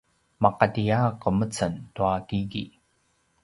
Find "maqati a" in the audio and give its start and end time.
0.41-0.99